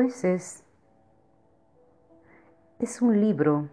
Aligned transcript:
Es 0.00 0.62
un 3.02 3.20
libro 3.20 3.68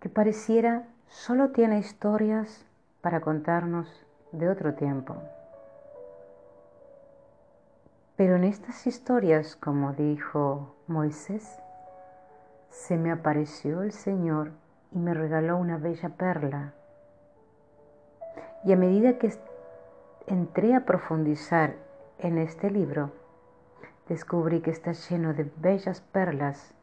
que 0.00 0.08
pareciera 0.08 0.88
solo 1.08 1.50
tiene 1.50 1.80
historias 1.80 2.64
para 3.02 3.20
contarnos 3.20 4.06
de 4.32 4.48
otro 4.48 4.72
tiempo. 4.74 5.16
Pero 8.16 8.36
en 8.36 8.44
estas 8.44 8.86
historias, 8.86 9.54
como 9.54 9.92
dijo 9.92 10.74
Moisés, 10.86 11.58
se 12.70 12.96
me 12.96 13.12
apareció 13.12 13.82
el 13.82 13.92
Señor 13.92 14.52
y 14.92 14.98
me 14.98 15.12
regaló 15.12 15.58
una 15.58 15.76
bella 15.76 16.08
perla. 16.08 16.72
Y 18.64 18.72
a 18.72 18.76
medida 18.76 19.18
que 19.18 19.30
entré 20.26 20.74
a 20.74 20.86
profundizar 20.86 21.74
en 22.18 22.38
este 22.38 22.70
libro, 22.70 23.23
descubrí 24.08 24.60
que 24.60 24.70
está 24.70 24.92
lleno 24.92 25.34
de 25.34 25.50
bellas 25.56 26.00
perlas 26.00 26.74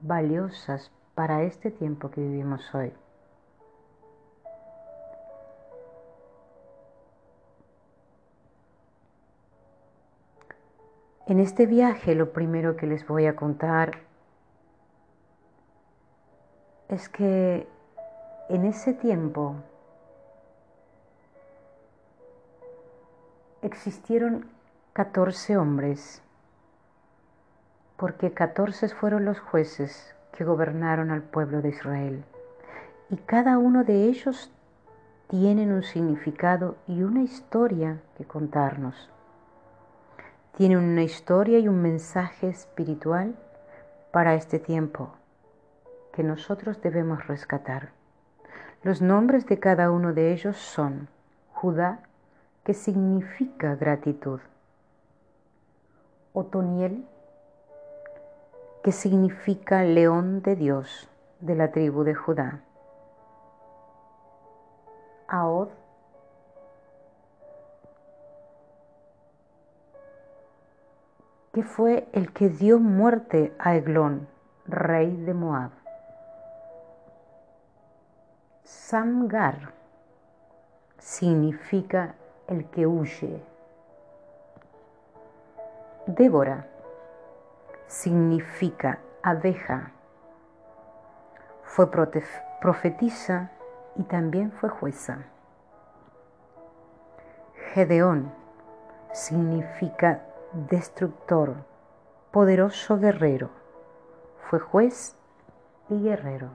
valiosas 0.00 0.90
para 1.14 1.42
este 1.42 1.70
tiempo 1.70 2.10
que 2.10 2.20
vivimos 2.20 2.74
hoy. 2.74 2.92
En 11.26 11.40
este 11.40 11.66
viaje 11.66 12.14
lo 12.14 12.32
primero 12.32 12.76
que 12.76 12.86
les 12.86 13.06
voy 13.06 13.26
a 13.26 13.34
contar 13.34 13.98
es 16.88 17.08
que 17.08 17.66
en 18.48 18.64
ese 18.64 18.92
tiempo 18.92 19.56
existieron 23.62 24.46
14 24.92 25.56
hombres, 25.56 26.22
porque 27.96 28.32
14 28.32 28.88
fueron 28.88 29.24
los 29.24 29.40
jueces 29.40 30.14
que 30.32 30.44
gobernaron 30.44 31.10
al 31.10 31.22
pueblo 31.22 31.62
de 31.62 31.70
Israel, 31.70 32.24
y 33.08 33.16
cada 33.16 33.58
uno 33.58 33.84
de 33.84 34.04
ellos 34.04 34.52
tienen 35.28 35.72
un 35.72 35.82
significado 35.82 36.76
y 36.86 37.02
una 37.02 37.22
historia 37.22 38.00
que 38.16 38.24
contarnos. 38.24 39.10
Tienen 40.56 40.78
una 40.78 41.02
historia 41.02 41.58
y 41.58 41.68
un 41.68 41.82
mensaje 41.82 42.48
espiritual 42.48 43.34
para 44.12 44.34
este 44.34 44.58
tiempo 44.58 45.14
que 46.12 46.22
nosotros 46.22 46.80
debemos 46.80 47.26
rescatar. 47.26 47.90
Los 48.82 49.02
nombres 49.02 49.46
de 49.46 49.58
cada 49.58 49.90
uno 49.90 50.12
de 50.12 50.32
ellos 50.32 50.56
son 50.56 51.08
Judá, 51.52 52.00
que 52.64 52.72
significa 52.72 53.74
gratitud, 53.74 54.40
Otoniel, 56.32 57.06
que 58.86 58.92
significa 58.92 59.82
león 59.82 60.42
de 60.42 60.54
Dios 60.54 61.08
de 61.40 61.56
la 61.56 61.72
tribu 61.72 62.04
de 62.04 62.14
Judá, 62.14 62.60
Aod, 65.26 65.70
que 71.52 71.64
fue 71.64 72.06
el 72.12 72.32
que 72.32 72.48
dio 72.48 72.78
muerte 72.78 73.52
a 73.58 73.74
Eglón, 73.74 74.28
rey 74.66 75.16
de 75.16 75.34
Moab. 75.34 75.72
Samgar 78.62 79.72
significa 80.98 82.14
el 82.46 82.70
que 82.70 82.86
huye. 82.86 83.42
Débora 86.06 86.75
significa 87.86 88.98
abeja. 89.22 89.92
Fue 91.62 91.90
profetisa 92.60 93.50
y 93.96 94.04
también 94.04 94.52
fue 94.52 94.68
jueza. 94.68 95.24
Gedeón 97.72 98.32
significa 99.12 100.22
destructor, 100.52 101.54
poderoso 102.30 102.98
guerrero. 102.98 103.50
Fue 104.48 104.58
juez 104.58 105.16
y 105.88 106.02
guerrero. 106.02 106.50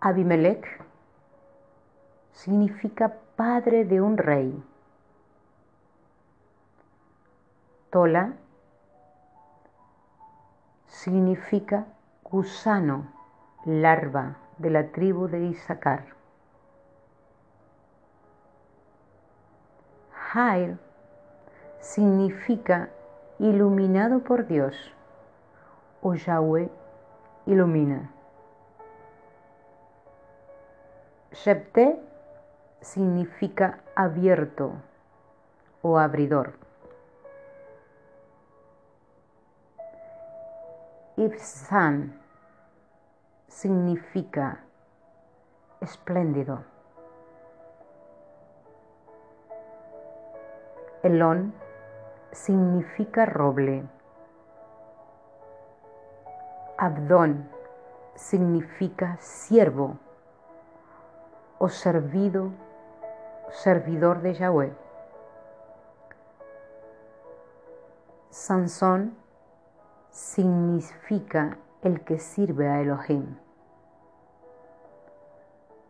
Abimelech 0.00 0.66
significa 2.32 3.14
padre 3.36 3.84
de 3.84 4.00
un 4.00 4.18
rey. 4.18 4.62
Tola 7.90 8.34
significa 10.94 11.86
gusano, 12.22 13.08
larva 13.64 14.36
de 14.58 14.70
la 14.70 14.92
tribu 14.92 15.26
de 15.26 15.46
Isaacar. 15.46 16.04
Jair 20.12 20.78
significa 21.80 22.90
iluminado 23.40 24.20
por 24.20 24.46
Dios 24.46 24.76
o 26.00 26.14
Yahweh 26.14 26.70
ilumina. 27.46 28.12
Shepte 31.32 32.00
significa 32.80 33.80
abierto 33.96 34.74
o 35.82 35.98
abridor. 35.98 36.63
Ibsan 41.16 42.20
significa 43.46 44.64
espléndido. 45.80 46.64
Elón 51.04 51.54
significa 52.32 53.26
roble. 53.26 53.84
Abdón 56.78 57.48
significa 58.16 59.16
siervo 59.20 59.98
o 61.58 61.68
servido, 61.68 62.50
servidor 63.50 64.20
de 64.20 64.34
Yahweh. 64.34 64.72
Sansón 68.30 69.23
significa 70.14 71.58
el 71.82 72.04
que 72.04 72.20
sirve 72.20 72.68
a 72.68 72.80
Elohim. 72.80 73.36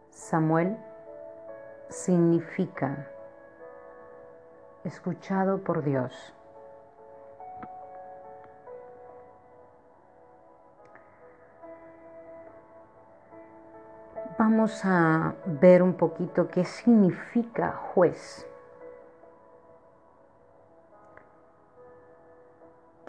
Samuel 0.08 0.78
significa 1.90 3.06
escuchado 4.82 5.62
por 5.62 5.84
Dios. 5.84 6.34
vamos 14.38 14.84
a 14.84 15.34
ver 15.46 15.82
un 15.82 15.94
poquito 15.94 16.48
qué 16.48 16.64
significa 16.64 17.72
juez. 17.72 18.46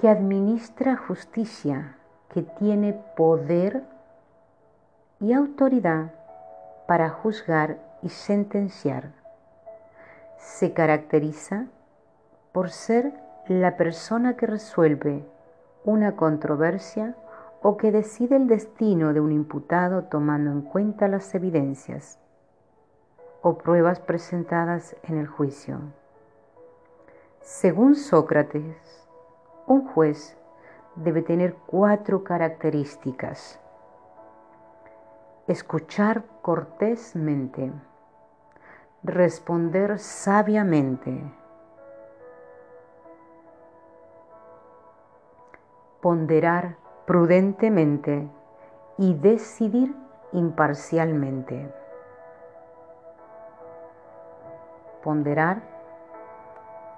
Que 0.05 0.11
administra 0.11 0.97
justicia, 0.97 1.97
que 2.29 2.43
tiene 2.43 2.93
poder 3.17 3.81
y 5.19 5.33
autoridad 5.33 6.13
para 6.87 7.09
juzgar 7.09 7.79
y 8.03 8.09
sentenciar. 8.09 9.13
Se 10.37 10.73
caracteriza 10.73 11.65
por 12.51 12.69
ser 12.69 13.13
la 13.47 13.77
persona 13.77 14.37
que 14.37 14.45
resuelve 14.45 15.25
una 15.85 16.15
controversia 16.15 17.15
o 17.63 17.75
que 17.75 17.91
decide 17.91 18.35
el 18.35 18.45
destino 18.45 19.11
de 19.11 19.21
un 19.21 19.31
imputado 19.31 20.03
tomando 20.03 20.51
en 20.51 20.61
cuenta 20.61 21.07
las 21.07 21.33
evidencias 21.33 22.19
o 23.41 23.57
pruebas 23.57 24.01
presentadas 24.01 24.95
en 25.01 25.17
el 25.17 25.25
juicio. 25.25 25.79
Según 27.41 27.95
Sócrates, 27.95 29.04
un 29.67 29.87
juez 29.87 30.37
debe 30.95 31.21
tener 31.21 31.55
cuatro 31.65 32.23
características. 32.23 33.59
Escuchar 35.47 36.23
cortésmente, 36.41 37.71
responder 39.03 39.99
sabiamente, 39.99 41.21
ponderar 46.01 46.77
prudentemente 47.05 48.29
y 48.97 49.13
decidir 49.15 49.95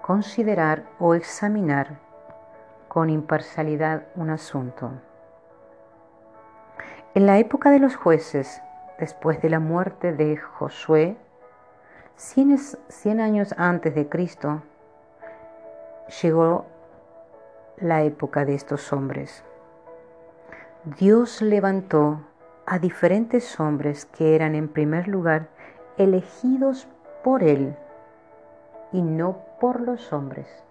considerar 0.02 0.86
o 1.00 1.14
examinar 1.14 2.07
con 2.88 3.10
imparcialidad 3.10 4.04
un 4.16 4.30
asunto. 4.30 4.92
En 7.14 7.26
la 7.26 7.40
época 7.40 7.72
de 7.72 7.80
los 7.80 7.96
jueces, 7.96 8.62
después 9.00 9.42
de 9.42 9.50
la 9.50 9.60
muerte 9.60 10.14
de 10.14 10.38
Josué, 10.38 11.18
cien, 12.16 13.20
años 13.20 13.54
antes 13.58 13.96
de 13.96 14.08
Cristo, 14.08 14.62
llegó 16.22 16.66
la 17.78 18.04
época 18.04 18.46
de 18.46 18.56
estos 18.56 18.92
hombres. 18.94 19.44
Dios 21.00 21.42
levantó 21.42 22.22
a 22.66 22.80
diferentes 22.80 23.60
hombres 23.60 24.06
que 24.06 24.36
eran 24.36 24.56
en 24.56 24.68
primer 24.68 25.08
lugar 25.08 25.48
elegidos 25.98 26.88
por 27.24 27.44
Él 27.44 27.76
y 28.92 29.02
no 29.02 29.40
por 29.60 29.82
los 29.82 30.14
hombres. 30.14 30.67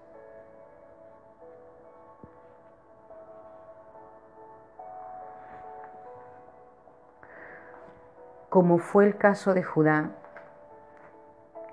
Como 8.56 8.78
fue 8.78 9.04
el 9.04 9.18
caso 9.18 9.52
de 9.52 9.62
Judá, 9.62 10.12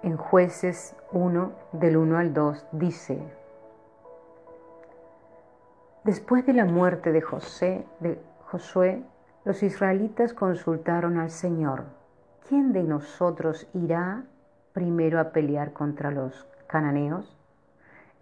en 0.01 0.17
jueces 0.17 0.97
1 1.13 1.53
del 1.71 1.95
1 1.95 2.17
al 2.17 2.33
2 2.33 2.67
dice, 2.73 3.23
Después 6.03 6.45
de 6.45 6.51
la 6.51 6.65
muerte 6.65 7.13
de, 7.13 7.21
José, 7.21 7.87
de 8.01 8.21
Josué, 8.47 9.01
los 9.45 9.63
israelitas 9.63 10.33
consultaron 10.33 11.19
al 11.19 11.29
Señor, 11.29 11.85
¿quién 12.49 12.73
de 12.73 12.83
nosotros 12.83 13.69
irá 13.73 14.25
primero 14.73 15.21
a 15.21 15.31
pelear 15.31 15.71
contra 15.71 16.11
los 16.11 16.45
cananeos? 16.67 17.37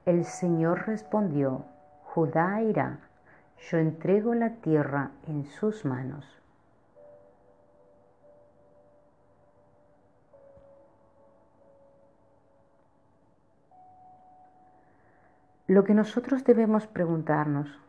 El 0.05 0.23
Señor 0.23 0.85
respondió, 0.85 1.65
Judá 2.03 2.61
irá, 2.61 2.99
yo 3.71 3.79
entrego 3.79 4.35
la 4.35 4.51
tierra 4.57 5.09
en 5.27 5.47
sus 5.47 5.83
manos. 5.83 6.40
Lo 15.71 15.85
que 15.85 15.93
nosotros 15.93 16.43
debemos 16.43 16.85
preguntarnos 16.85 17.79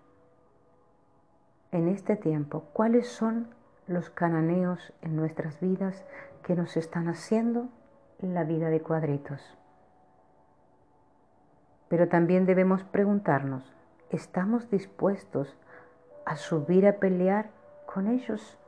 en 1.73 1.89
este 1.89 2.15
tiempo 2.15 2.61
cuáles 2.73 3.09
son 3.09 3.49
los 3.89 4.09
cananeos 4.09 4.93
en 5.03 5.17
nuestras 5.17 5.59
vidas 5.59 6.05
que 6.45 6.55
nos 6.55 6.77
están 6.77 7.09
haciendo 7.09 7.67
la 8.21 8.45
vida 8.45 8.71
de 8.71 8.81
cuadritos. 8.81 9.59
Pero 11.89 12.07
también 12.07 12.47
debemos 12.47 12.85
preguntarnos, 12.85 13.75
¿estamos 14.11 14.71
dispuestos 14.71 15.59
a 16.25 16.37
subir 16.37 16.87
a 16.87 17.01
pelear 17.01 17.51
con 17.93 18.07
ellos? 18.07 18.61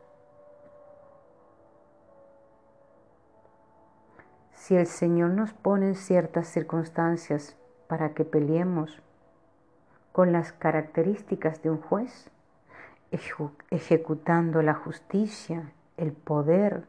Si 4.54 4.74
el 4.74 4.88
Señor 4.88 5.30
nos 5.30 5.52
pone 5.52 5.86
en 5.86 5.94
ciertas 5.94 6.48
circunstancias 6.48 7.56
para 7.86 8.14
que 8.14 8.24
peleemos 8.24 9.02
con 10.12 10.32
las 10.32 10.52
características 10.52 11.62
de 11.62 11.70
un 11.70 11.80
juez, 11.80 12.30
ejecutando 13.70 14.62
la 14.62 14.74
justicia, 14.74 15.72
el 15.96 16.12
poder 16.12 16.84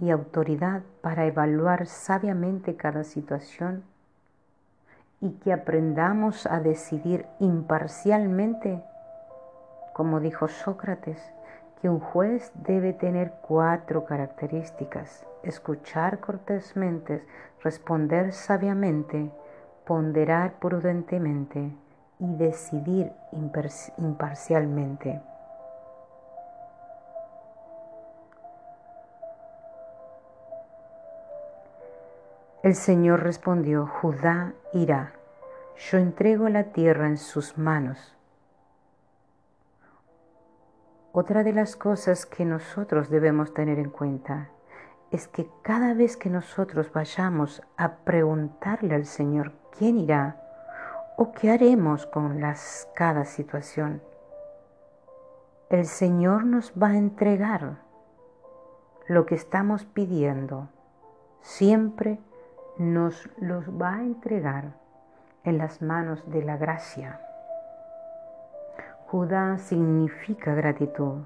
y 0.00 0.10
autoridad 0.10 0.82
para 1.00 1.26
evaluar 1.26 1.86
sabiamente 1.86 2.76
cada 2.76 3.04
situación 3.04 3.84
y 5.20 5.30
que 5.34 5.52
aprendamos 5.52 6.46
a 6.46 6.60
decidir 6.60 7.26
imparcialmente, 7.38 8.82
como 9.92 10.20
dijo 10.20 10.48
Sócrates, 10.48 11.32
que 11.80 11.88
un 11.88 12.00
juez 12.00 12.52
debe 12.54 12.92
tener 12.92 13.32
cuatro 13.42 14.04
características, 14.04 15.26
escuchar 15.42 16.18
cortésmente, 16.20 17.24
responder 17.62 18.32
sabiamente, 18.32 19.30
ponderar 19.86 20.54
prudentemente 20.54 21.70
y 22.18 22.36
decidir 22.36 23.12
imparcialmente. 23.98 25.20
El 32.62 32.74
Señor 32.74 33.22
respondió, 33.22 33.86
Judá 33.86 34.54
irá, 34.72 35.12
yo 35.76 35.98
entrego 35.98 36.48
la 36.48 36.64
tierra 36.72 37.08
en 37.08 37.18
sus 37.18 37.58
manos. 37.58 38.16
Otra 41.12 41.44
de 41.44 41.52
las 41.52 41.76
cosas 41.76 42.24
que 42.24 42.46
nosotros 42.46 43.10
debemos 43.10 43.52
tener 43.52 43.78
en 43.78 43.90
cuenta 43.90 44.48
es 45.14 45.28
que 45.28 45.48
cada 45.62 45.94
vez 45.94 46.16
que 46.16 46.28
nosotros 46.28 46.92
vayamos 46.92 47.62
a 47.76 47.98
preguntarle 47.98 48.96
al 48.96 49.06
Señor 49.06 49.52
quién 49.78 49.96
irá 49.96 50.40
o 51.16 51.30
qué 51.30 51.52
haremos 51.52 52.04
con 52.06 52.40
las, 52.40 52.88
cada 52.96 53.24
situación, 53.24 54.02
el 55.70 55.86
Señor 55.86 56.44
nos 56.44 56.72
va 56.72 56.88
a 56.88 56.96
entregar 56.96 57.76
lo 59.06 59.24
que 59.24 59.36
estamos 59.36 59.84
pidiendo 59.84 60.68
siempre 61.42 62.18
nos 62.76 63.28
los 63.36 63.68
va 63.70 63.96
a 63.98 64.02
entregar 64.02 64.72
en 65.44 65.58
las 65.58 65.80
manos 65.80 66.28
de 66.28 66.42
la 66.42 66.56
gracia. 66.56 67.20
Judá 69.06 69.58
significa 69.58 70.54
gratitud. 70.54 71.22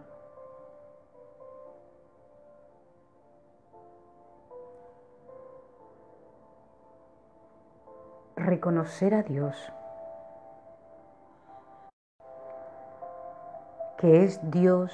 Reconocer 8.48 9.14
a 9.14 9.22
Dios, 9.22 9.54
que 13.98 14.24
es 14.24 14.40
Dios 14.50 14.90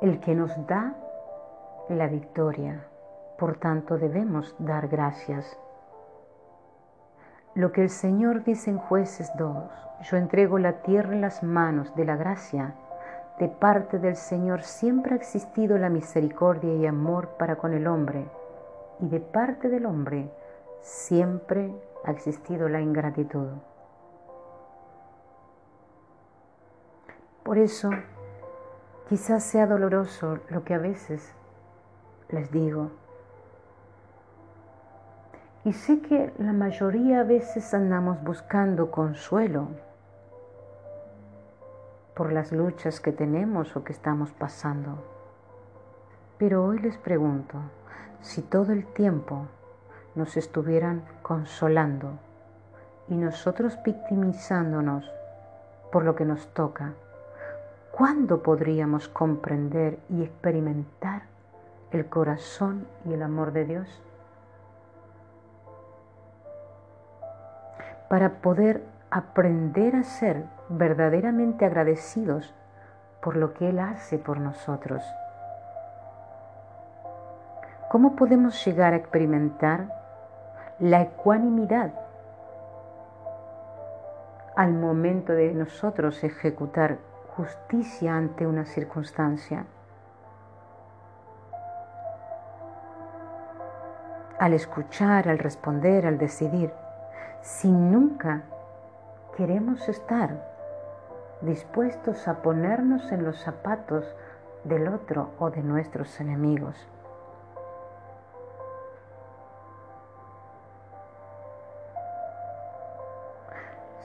el 0.00 0.20
que 0.20 0.36
nos 0.36 0.52
da 0.68 0.94
la 1.88 2.06
victoria. 2.06 2.86
Por 3.36 3.56
tanto, 3.56 3.98
debemos 3.98 4.54
dar 4.60 4.86
gracias. 4.86 5.58
Lo 7.56 7.72
que 7.72 7.82
el 7.82 7.90
Señor 7.90 8.44
dice 8.44 8.70
en 8.70 8.78
jueces 8.78 9.32
2, 9.36 9.56
yo 10.02 10.16
entrego 10.16 10.60
la 10.60 10.82
tierra 10.82 11.14
en 11.14 11.20
las 11.20 11.42
manos 11.42 11.92
de 11.96 12.04
la 12.04 12.14
gracia. 12.14 12.76
De 13.40 13.48
parte 13.48 13.98
del 13.98 14.14
Señor 14.14 14.62
siempre 14.62 15.14
ha 15.14 15.16
existido 15.16 15.76
la 15.78 15.88
misericordia 15.88 16.76
y 16.76 16.86
amor 16.86 17.30
para 17.40 17.56
con 17.56 17.74
el 17.74 17.88
hombre, 17.88 18.28
y 19.00 19.08
de 19.08 19.18
parte 19.18 19.68
del 19.68 19.86
hombre 19.86 20.30
siempre 20.82 21.74
ha 22.04 22.10
existido 22.10 22.68
la 22.68 22.80
ingratitud. 22.80 23.48
Por 27.42 27.58
eso, 27.58 27.90
quizás 29.08 29.42
sea 29.42 29.66
doloroso 29.66 30.38
lo 30.48 30.64
que 30.64 30.74
a 30.74 30.78
veces 30.78 31.34
les 32.28 32.50
digo, 32.50 32.90
y 35.64 35.72
sé 35.72 36.00
que 36.00 36.32
la 36.38 36.52
mayoría 36.52 37.20
a 37.20 37.24
veces 37.24 37.72
andamos 37.72 38.22
buscando 38.24 38.90
consuelo 38.90 39.68
por 42.16 42.32
las 42.32 42.50
luchas 42.50 42.98
que 42.98 43.12
tenemos 43.12 43.76
o 43.76 43.84
que 43.84 43.92
estamos 43.92 44.32
pasando. 44.32 45.04
Pero 46.36 46.64
hoy 46.64 46.80
les 46.80 46.98
pregunto, 46.98 47.58
si 48.20 48.42
todo 48.42 48.72
el 48.72 48.86
tiempo 48.86 49.46
nos 50.14 50.36
estuvieran 50.36 51.02
consolando 51.22 52.18
y 53.08 53.16
nosotros 53.16 53.78
victimizándonos 53.84 55.10
por 55.90 56.04
lo 56.04 56.14
que 56.14 56.24
nos 56.24 56.46
toca, 56.54 56.92
¿cuándo 57.90 58.42
podríamos 58.42 59.08
comprender 59.08 59.98
y 60.08 60.22
experimentar 60.22 61.22
el 61.90 62.06
corazón 62.06 62.86
y 63.04 63.12
el 63.12 63.22
amor 63.22 63.52
de 63.52 63.64
Dios? 63.64 64.02
para 68.12 68.42
poder 68.42 68.84
aprender 69.10 69.96
a 69.96 70.02
ser 70.02 70.44
verdaderamente 70.68 71.64
agradecidos 71.64 72.54
por 73.22 73.36
lo 73.36 73.54
que 73.54 73.70
Él 73.70 73.78
hace 73.78 74.18
por 74.18 74.38
nosotros. 74.38 75.02
¿Cómo 77.90 78.14
podemos 78.14 78.62
llegar 78.66 78.92
a 78.92 78.96
experimentar 78.96 80.01
la 80.82 81.00
ecuanimidad 81.00 81.92
al 84.56 84.72
momento 84.72 85.32
de 85.32 85.54
nosotros 85.54 86.24
ejecutar 86.24 86.98
justicia 87.36 88.16
ante 88.16 88.48
una 88.48 88.64
circunstancia? 88.64 89.64
Al 94.40 94.54
escuchar, 94.54 95.28
al 95.28 95.38
responder, 95.38 96.04
al 96.04 96.18
decidir, 96.18 96.72
si 97.42 97.70
nunca 97.70 98.42
queremos 99.36 99.88
estar 99.88 100.44
dispuestos 101.42 102.26
a 102.26 102.42
ponernos 102.42 103.12
en 103.12 103.22
los 103.22 103.38
zapatos 103.38 104.04
del 104.64 104.88
otro 104.88 105.30
o 105.38 105.48
de 105.50 105.62
nuestros 105.62 106.18
enemigos. 106.18 106.74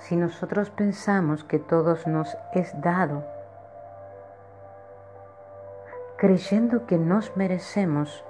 Si 0.08 0.16
nosotros 0.16 0.70
pensamos 0.70 1.44
que 1.44 1.60
todos 1.60 2.08
nos 2.08 2.38
es 2.54 2.80
dado, 2.80 3.26
creyendo 6.16 6.86
que 6.86 6.98
nos 6.98 7.36
merecemos 7.36 8.24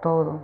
todo, 0.00 0.40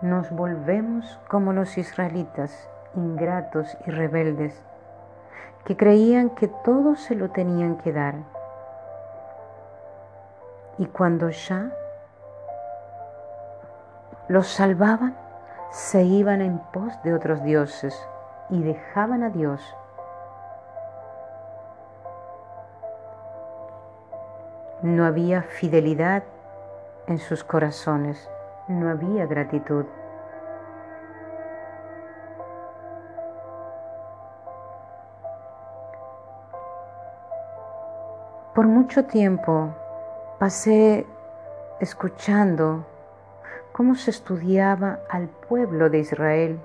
nos 0.00 0.30
volvemos 0.30 1.18
como 1.26 1.52
los 1.52 1.76
israelitas, 1.76 2.70
ingratos 2.94 3.76
y 3.84 3.90
rebeldes, 3.90 4.62
que 5.64 5.76
creían 5.76 6.30
que 6.30 6.46
todo 6.46 6.94
se 6.94 7.16
lo 7.16 7.30
tenían 7.30 7.78
que 7.78 7.92
dar. 7.92 8.14
Y 10.78 10.86
cuando 10.86 11.30
ya 11.30 11.72
los 14.28 14.46
salvaban, 14.46 15.16
se 15.72 16.04
iban 16.04 16.42
en 16.42 16.60
pos 16.72 16.92
de 17.02 17.12
otros 17.12 17.42
dioses 17.42 18.08
y 18.50 18.62
dejaban 18.62 19.22
a 19.22 19.30
Dios. 19.30 19.60
No 24.82 25.04
había 25.04 25.42
fidelidad 25.42 26.22
en 27.06 27.18
sus 27.18 27.42
corazones, 27.42 28.30
no 28.68 28.88
había 28.90 29.26
gratitud. 29.26 29.84
Por 38.54 38.66
mucho 38.66 39.04
tiempo 39.04 39.68
pasé 40.38 41.06
escuchando 41.80 42.84
cómo 43.72 43.94
se 43.94 44.10
estudiaba 44.10 44.98
al 45.08 45.28
pueblo 45.28 45.90
de 45.90 46.00
Israel 46.00 46.60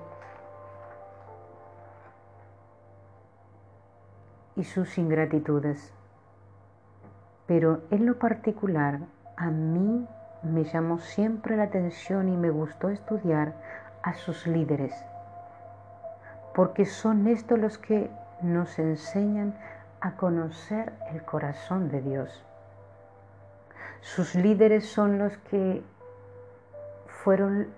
y 4.56 4.64
sus 4.64 4.98
ingratitudes. 4.98 5.92
Pero 7.46 7.82
en 7.90 8.06
lo 8.06 8.18
particular, 8.18 9.00
a 9.36 9.50
mí 9.50 10.06
me 10.42 10.64
llamó 10.64 10.98
siempre 10.98 11.56
la 11.56 11.64
atención 11.64 12.28
y 12.28 12.36
me 12.36 12.50
gustó 12.50 12.90
estudiar 12.90 13.54
a 14.02 14.14
sus 14.14 14.46
líderes, 14.46 14.94
porque 16.54 16.84
son 16.84 17.26
estos 17.26 17.58
los 17.58 17.78
que 17.78 18.10
nos 18.42 18.78
enseñan 18.78 19.54
a 20.00 20.16
conocer 20.16 20.92
el 21.12 21.22
corazón 21.24 21.88
de 21.88 22.02
Dios. 22.02 22.44
Sus 24.02 24.34
líderes 24.34 24.86
son 24.86 25.18
los 25.18 25.36
que 25.38 25.82
fueron 27.06 27.68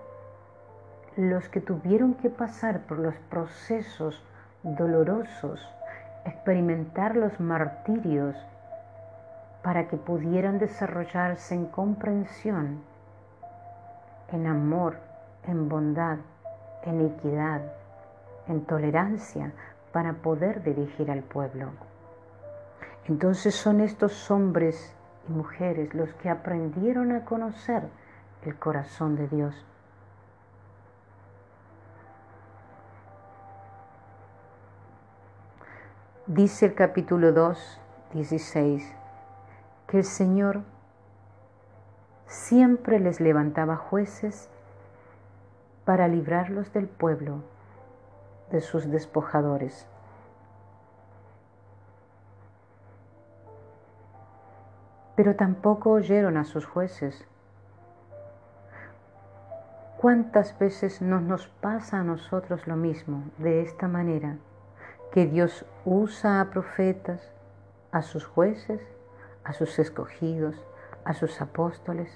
los 1.17 1.49
que 1.49 1.61
tuvieron 1.61 2.15
que 2.15 2.29
pasar 2.29 2.81
por 2.81 2.99
los 2.99 3.15
procesos 3.31 4.23
dolorosos 4.63 5.67
experimentar 6.27 7.17
los 7.17 7.39
martirios 7.39 8.37
para 9.63 9.89
que 9.89 9.97
pudieran 9.97 10.59
desarrollarse 10.59 11.55
en 11.55 11.67
comprensión, 11.67 12.83
en 14.33 14.47
amor, 14.47 14.97
en 15.45 15.69
bondad, 15.69 16.19
en 16.83 17.07
equidad, 17.07 17.63
en 18.49 18.65
tolerancia, 18.65 19.53
para 19.93 20.15
poder 20.15 20.63
dirigir 20.63 21.11
al 21.11 21.23
pueblo. 21.23 21.71
Entonces 23.09 23.55
son 23.55 23.81
estos 23.81 24.31
hombres 24.31 24.95
y 25.29 25.33
mujeres 25.33 25.95
los 25.95 26.13
que 26.15 26.29
aprendieron 26.29 27.13
a 27.13 27.25
conocer 27.25 27.85
el 28.45 28.57
corazón 28.57 29.17
de 29.17 29.29
Dios 29.29 29.65
Dice 36.29 36.67
el 36.67 36.75
capítulo 36.75 37.31
2, 37.31 37.81
16, 38.13 38.93
que 39.87 39.99
el 39.99 40.03
Señor 40.03 40.63
siempre 42.27 42.99
les 42.99 43.21
levantaba 43.21 43.77
jueces 43.77 44.51
para 45.85 46.09
librarlos 46.09 46.73
del 46.73 46.89
pueblo, 46.89 47.45
de 48.51 48.61
sus 48.61 48.91
despojadores. 48.91 49.87
Pero 55.15 55.37
tampoco 55.37 55.93
oyeron 55.93 56.39
a 56.39 56.45
sus 56.45 56.67
jueces. 56.67 57.25
¿Cuántas 59.99 60.59
veces 60.59 61.01
no 61.01 61.21
nos 61.21 61.47
pasa 61.47 62.01
a 62.01 62.03
nosotros 62.03 62.67
lo 62.67 62.75
mismo 62.75 63.23
de 63.39 63.63
esta 63.63 63.87
manera? 63.87 64.39
Que 65.13 65.27
Dios 65.27 65.65
usa 65.85 66.41
a 66.41 66.51
profetas, 66.51 67.21
a 67.93 68.03
sus 68.03 68.27
jueces, 68.27 68.81
a 69.45 69.53
sus 69.53 69.79
escogidos, 69.79 70.57
a 71.05 71.15
sus 71.15 71.41
apóstoles, 71.41 72.11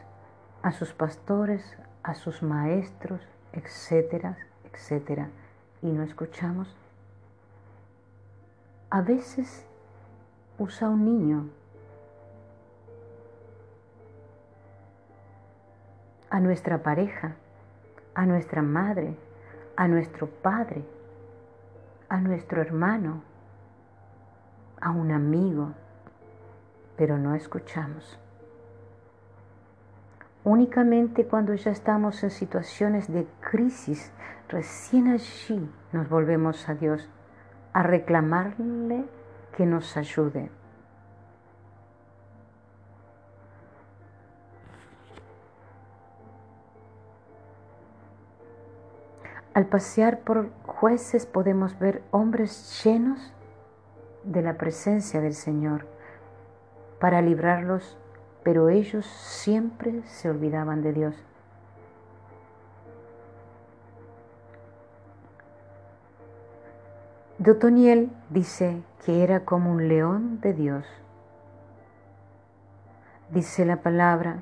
a 0.63 0.73
sus 0.73 0.93
pastores, 0.93 1.77
a 2.03 2.15
sus 2.15 2.43
maestros, 2.43 3.21
etcétera, 3.53 4.37
etcétera, 4.73 5.29
y 5.83 5.87
no 5.87 6.03
escuchamos. 6.03 6.75
A 8.91 9.01
veces 9.01 9.65
usa 10.59 10.89
un 10.89 11.05
niño, 11.05 11.49
a 16.29 16.41
nuestra 16.41 16.83
pareja, 16.83 17.37
a 18.15 18.27
nuestra 18.27 18.63
madre, 18.63 19.17
a 19.77 19.89
nuestro 19.89 20.27
padre, 20.29 20.85
a 22.11 22.21
nuestro 22.21 22.61
hermano, 22.61 23.23
a 24.81 24.91
un 24.91 25.13
amigo, 25.13 25.73
pero 26.97 27.17
no 27.17 27.35
escuchamos. 27.35 28.19
Únicamente 30.43 31.27
cuando 31.27 31.55
ya 31.55 31.71
estamos 31.71 32.23
en 32.25 32.31
situaciones 32.31 33.11
de 33.13 33.27
crisis, 33.41 34.13
recién 34.49 35.09
allí 35.09 35.71
nos 35.93 36.09
volvemos 36.09 36.69
a 36.69 36.75
Dios 36.75 37.09
a 37.73 37.85
reclamarle 37.85 39.05
que 39.57 39.65
nos 39.65 39.97
ayude. 39.97 40.51
Al 49.61 49.67
pasear 49.67 50.21
por 50.21 50.49
jueces 50.65 51.27
podemos 51.27 51.79
ver 51.79 52.03
hombres 52.13 52.83
llenos 52.83 53.35
de 54.25 54.41
la 54.41 54.57
presencia 54.57 55.21
del 55.21 55.35
Señor 55.35 55.87
para 56.99 57.21
librarlos, 57.21 57.99
pero 58.43 58.71
ellos 58.71 59.05
siempre 59.05 60.03
se 60.07 60.31
olvidaban 60.31 60.81
de 60.81 60.95
Dios. 60.95 61.15
Dotoniel 67.37 68.11
dice 68.31 68.83
que 69.05 69.23
era 69.23 69.45
como 69.45 69.73
un 69.73 69.89
león 69.89 70.41
de 70.41 70.55
Dios. 70.55 70.87
Dice 73.29 73.67
la 73.67 73.83
palabra 73.83 74.39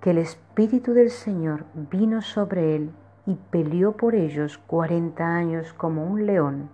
que 0.00 0.12
el 0.12 0.18
Espíritu 0.18 0.92
del 0.92 1.10
Señor 1.10 1.64
vino 1.74 2.22
sobre 2.22 2.76
él 2.76 2.94
y 3.30 3.36
peleó 3.36 3.92
por 3.92 4.16
ellos 4.16 4.58
cuarenta 4.58 5.24
años 5.24 5.72
como 5.72 6.04
un 6.04 6.26
león, 6.26 6.68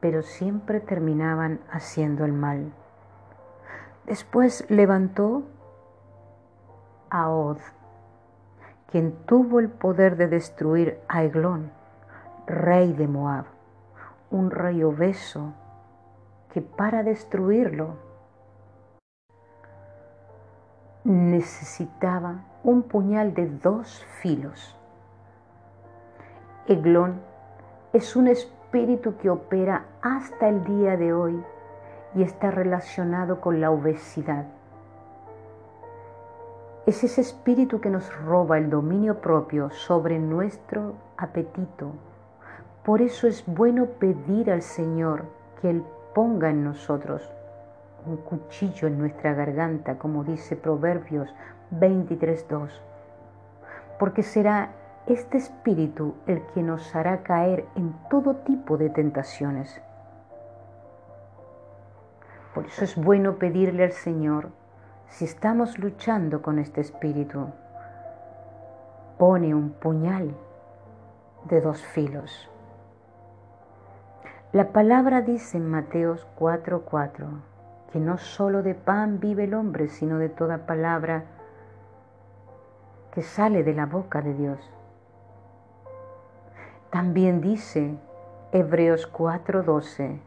pero 0.00 0.20
siempre 0.20 0.80
terminaban 0.80 1.60
haciendo 1.70 2.26
el 2.26 2.34
mal. 2.34 2.74
Después 4.04 4.66
levantó 4.68 5.44
a 7.08 7.30
Od, 7.30 7.56
quien 8.90 9.12
tuvo 9.24 9.60
el 9.60 9.70
poder 9.70 10.18
de 10.18 10.28
destruir 10.28 11.00
a 11.08 11.22
Eglón, 11.22 11.72
rey 12.46 12.92
de 12.92 13.08
Moab, 13.08 13.46
un 14.30 14.50
rey 14.50 14.82
obeso 14.82 15.54
que 16.52 16.60
para 16.60 17.02
destruirlo 17.02 17.96
necesitaba 21.02 22.44
un 22.66 22.82
puñal 22.82 23.32
de 23.32 23.46
dos 23.46 24.04
filos. 24.20 24.76
Eglón 26.66 27.20
es 27.92 28.16
un 28.16 28.26
espíritu 28.26 29.16
que 29.18 29.30
opera 29.30 29.84
hasta 30.02 30.48
el 30.48 30.64
día 30.64 30.96
de 30.96 31.12
hoy 31.12 31.40
y 32.16 32.24
está 32.24 32.50
relacionado 32.50 33.40
con 33.40 33.60
la 33.60 33.70
obesidad. 33.70 34.46
Es 36.86 37.04
ese 37.04 37.20
espíritu 37.20 37.80
que 37.80 37.88
nos 37.88 38.12
roba 38.24 38.58
el 38.58 38.68
dominio 38.68 39.20
propio 39.20 39.70
sobre 39.70 40.18
nuestro 40.18 40.94
apetito. 41.16 41.92
Por 42.84 43.00
eso 43.00 43.28
es 43.28 43.44
bueno 43.46 43.86
pedir 44.00 44.50
al 44.50 44.62
Señor 44.62 45.26
que 45.60 45.70
Él 45.70 45.84
ponga 46.16 46.50
en 46.50 46.64
nosotros 46.64 47.32
un 48.06 48.16
cuchillo 48.16 48.88
en 48.88 48.98
nuestra 48.98 49.34
garganta, 49.34 49.98
como 49.98 50.24
dice 50.24 50.56
Proverbios 50.56 51.32
23.2, 51.72 52.70
porque 53.98 54.22
será 54.22 54.70
este 55.06 55.38
espíritu 55.38 56.14
el 56.26 56.42
que 56.48 56.62
nos 56.62 56.94
hará 56.94 57.22
caer 57.22 57.66
en 57.76 57.94
todo 58.10 58.36
tipo 58.36 58.76
de 58.76 58.90
tentaciones. 58.90 59.80
Por 62.54 62.66
eso 62.66 62.84
es 62.84 62.96
bueno 62.96 63.36
pedirle 63.36 63.84
al 63.84 63.92
Señor 63.92 64.50
si 65.08 65.24
estamos 65.24 65.78
luchando 65.78 66.42
con 66.42 66.58
este 66.58 66.80
espíritu, 66.80 67.46
pone 69.18 69.54
un 69.54 69.70
puñal 69.70 70.34
de 71.44 71.60
dos 71.60 71.82
filos. 71.82 72.50
La 74.52 74.72
palabra 74.72 75.20
dice 75.20 75.58
en 75.58 75.70
Mateos 75.70 76.26
4:4 76.38 77.26
que 77.92 78.00
no 78.00 78.18
solo 78.18 78.62
de 78.62 78.74
pan 78.74 79.20
vive 79.20 79.44
el 79.44 79.54
hombre, 79.54 79.88
sino 79.88 80.18
de 80.18 80.28
toda 80.28 80.66
palabra 80.66 81.24
que 83.16 83.22
sale 83.22 83.64
de 83.64 83.72
la 83.72 83.86
boca 83.86 84.20
de 84.20 84.34
Dios. 84.34 84.58
También 86.90 87.40
dice 87.40 87.96
Hebreos 88.52 89.10
4:12 89.10 90.20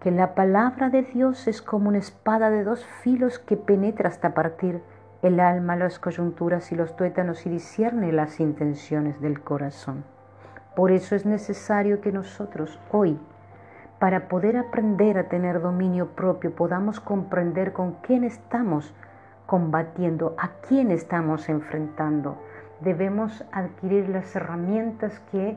que 0.00 0.10
la 0.10 0.34
palabra 0.34 0.90
de 0.90 1.02
Dios 1.02 1.46
es 1.46 1.62
como 1.62 1.90
una 1.90 1.98
espada 1.98 2.50
de 2.50 2.64
dos 2.64 2.84
filos 2.84 3.38
que 3.38 3.56
penetra 3.56 4.08
hasta 4.08 4.34
partir 4.34 4.82
el 5.22 5.38
alma, 5.38 5.76
las 5.76 6.00
coyunturas 6.00 6.72
y 6.72 6.74
los 6.74 6.96
tuétanos 6.96 7.46
y 7.46 7.50
discierne 7.50 8.10
las 8.10 8.40
intenciones 8.40 9.20
del 9.20 9.40
corazón. 9.40 10.02
Por 10.74 10.90
eso 10.90 11.14
es 11.14 11.24
necesario 11.24 12.00
que 12.00 12.10
nosotros 12.10 12.80
hoy, 12.90 13.20
para 14.00 14.26
poder 14.26 14.56
aprender 14.56 15.16
a 15.16 15.28
tener 15.28 15.60
dominio 15.60 16.08
propio, 16.08 16.56
podamos 16.56 16.98
comprender 16.98 17.72
con 17.72 17.92
quién 18.02 18.24
estamos 18.24 18.92
combatiendo, 19.46 20.34
a 20.38 20.50
quién 20.66 20.90
estamos 20.90 21.48
enfrentando. 21.48 22.36
Debemos 22.80 23.44
adquirir 23.52 24.08
las 24.08 24.34
herramientas 24.34 25.20
que 25.30 25.56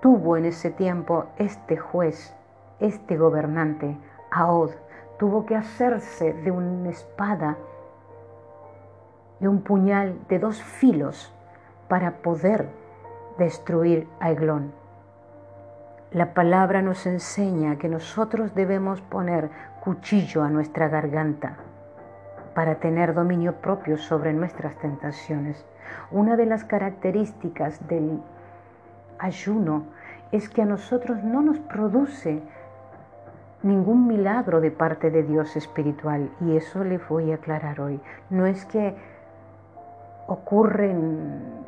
tuvo 0.00 0.36
en 0.36 0.44
ese 0.46 0.70
tiempo 0.70 1.26
este 1.38 1.76
juez 1.76 2.36
este 2.80 3.16
gobernante, 3.16 3.96
Aod, 4.30 4.70
tuvo 5.18 5.46
que 5.46 5.56
hacerse 5.56 6.34
de 6.34 6.50
una 6.50 6.90
espada, 6.90 7.56
de 9.40 9.48
un 9.48 9.62
puñal 9.62 10.18
de 10.28 10.38
dos 10.38 10.62
filos 10.62 11.32
para 11.88 12.18
poder 12.18 12.68
destruir 13.38 14.08
a 14.20 14.30
Eglón. 14.30 14.72
La 16.10 16.34
palabra 16.34 16.82
nos 16.82 17.06
enseña 17.06 17.76
que 17.76 17.88
nosotros 17.88 18.54
debemos 18.54 19.00
poner 19.02 19.50
cuchillo 19.82 20.42
a 20.42 20.50
nuestra 20.50 20.88
garganta 20.88 21.56
para 22.56 22.76
tener 22.76 23.12
dominio 23.12 23.56
propio 23.56 23.98
sobre 23.98 24.32
nuestras 24.32 24.76
tentaciones. 24.76 25.62
Una 26.10 26.38
de 26.38 26.46
las 26.46 26.64
características 26.64 27.86
del 27.86 28.22
ayuno 29.18 29.84
es 30.32 30.48
que 30.48 30.62
a 30.62 30.64
nosotros 30.64 31.22
no 31.22 31.42
nos 31.42 31.58
produce 31.58 32.40
ningún 33.62 34.06
milagro 34.06 34.62
de 34.62 34.70
parte 34.70 35.10
de 35.10 35.22
Dios 35.22 35.54
espiritual 35.54 36.30
y 36.40 36.56
eso 36.56 36.82
le 36.82 36.96
voy 36.96 37.30
a 37.30 37.34
aclarar 37.34 37.78
hoy. 37.78 38.00
No 38.30 38.46
es 38.46 38.64
que 38.64 38.96
ocurren 40.26 41.62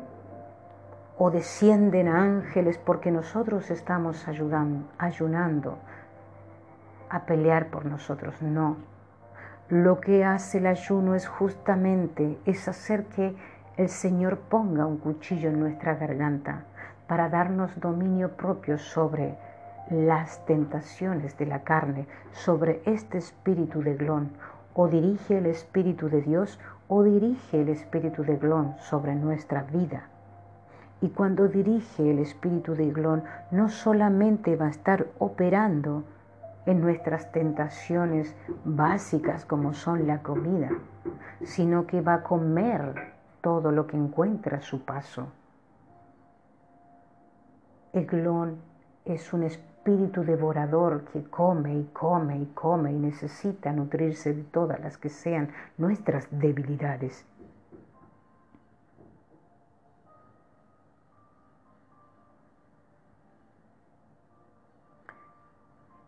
o 1.19 1.29
descienden 1.29 2.07
ángeles 2.07 2.79
porque 2.79 3.11
nosotros 3.11 3.69
estamos 3.69 4.27
ayudando, 4.27 4.89
ayunando 4.97 5.77
a 7.11 7.27
pelear 7.27 7.67
por 7.67 7.85
nosotros, 7.85 8.41
no. 8.41 8.98
Lo 9.69 10.01
que 10.01 10.25
hace 10.25 10.57
el 10.57 10.65
ayuno 10.65 11.13
es 11.13 11.27
justamente 11.27 12.39
es 12.45 12.67
hacer 12.67 13.05
que 13.05 13.35
el 13.77 13.87
Señor 13.87 14.39
ponga 14.39 14.87
un 14.87 14.97
cuchillo 14.97 15.49
en 15.49 15.59
nuestra 15.59 15.93
garganta 15.93 16.63
para 17.07 17.29
darnos 17.29 17.79
dominio 17.79 18.35
propio 18.35 18.79
sobre 18.79 19.37
las 19.91 20.43
tentaciones 20.47 21.37
de 21.37 21.45
la 21.45 21.59
carne 21.59 22.07
sobre 22.31 22.81
este 22.85 23.19
espíritu 23.19 23.83
de 23.83 23.93
glón, 23.93 24.31
o 24.73 24.87
dirige 24.87 25.37
el 25.37 25.45
espíritu 25.45 26.09
de 26.09 26.23
Dios 26.23 26.59
o 26.87 27.03
dirige 27.03 27.61
el 27.61 27.69
espíritu 27.69 28.23
de 28.23 28.37
glón 28.37 28.73
sobre 28.79 29.13
nuestra 29.13 29.61
vida. 29.61 30.07
Y 30.99 31.09
cuando 31.09 31.47
dirige 31.47 32.09
el 32.09 32.17
espíritu 32.17 32.73
de 32.73 32.89
glón, 32.89 33.23
no 33.51 33.69
solamente 33.69 34.55
va 34.55 34.65
a 34.65 34.71
estar 34.71 35.05
operando 35.19 36.05
en 36.69 36.81
nuestras 36.81 37.31
tentaciones 37.31 38.35
básicas 38.63 39.45
como 39.45 39.73
son 39.73 40.05
la 40.05 40.21
comida, 40.21 40.69
sino 41.43 41.87
que 41.87 42.01
va 42.01 42.15
a 42.15 42.23
comer 42.23 43.13
todo 43.41 43.71
lo 43.71 43.87
que 43.87 43.97
encuentra 43.97 44.57
a 44.57 44.61
su 44.61 44.85
paso. 44.85 45.27
Eglón 47.93 48.57
es 49.05 49.33
un 49.33 49.43
espíritu 49.43 49.69
espíritu 49.79 50.23
devorador 50.23 51.05
que 51.05 51.23
come 51.23 51.73
y 51.73 51.89
come 51.93 52.37
y 52.37 52.45
come 52.53 52.91
y 52.91 52.95
necesita 52.95 53.71
nutrirse 53.71 54.33
de 54.33 54.43
todas 54.43 54.79
las 54.81 54.97
que 54.97 55.09
sean 55.09 55.49
nuestras 55.77 56.27
debilidades. 56.29 57.25